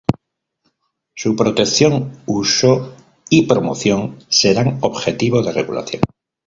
Su 1.15 1.35
protección, 1.35 2.23
uso 2.25 2.95
y 3.29 3.45
promoción 3.45 4.17
serán 4.29 4.79
objeto 4.81 5.43
de 5.43 5.51
regulación"". 5.51 6.01